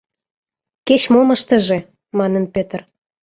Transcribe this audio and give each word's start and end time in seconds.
—Кеч-мом 0.87 1.29
ыштыже!..— 1.35 1.79
манын 2.17 2.43
Пӧтыр. 2.53 2.81